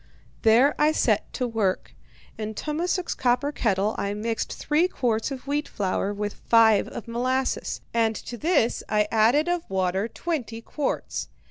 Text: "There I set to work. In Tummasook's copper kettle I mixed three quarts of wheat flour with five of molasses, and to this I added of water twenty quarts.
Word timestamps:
"There 0.41 0.73
I 0.81 0.93
set 0.93 1.31
to 1.33 1.47
work. 1.47 1.93
In 2.35 2.55
Tummasook's 2.55 3.13
copper 3.13 3.51
kettle 3.51 3.93
I 3.99 4.15
mixed 4.15 4.51
three 4.51 4.87
quarts 4.87 5.29
of 5.29 5.45
wheat 5.45 5.67
flour 5.67 6.11
with 6.11 6.33
five 6.47 6.87
of 6.87 7.07
molasses, 7.07 7.81
and 7.93 8.15
to 8.15 8.35
this 8.35 8.81
I 8.89 9.07
added 9.11 9.47
of 9.47 9.69
water 9.69 10.07
twenty 10.07 10.59
quarts. 10.59 11.29